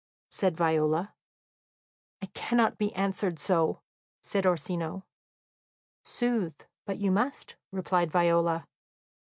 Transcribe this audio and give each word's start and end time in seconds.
said 0.31 0.57
Viola. 0.57 1.13
"I 2.23 2.25
cannot 2.33 2.79
be 2.79 2.91
answered 2.95 3.37
so," 3.37 3.83
said 4.23 4.47
Orsino. 4.47 5.05
"Sooth, 6.03 6.65
but 6.85 6.97
you 6.97 7.11
must," 7.11 7.55
replied 7.71 8.09
Viola. 8.09 8.67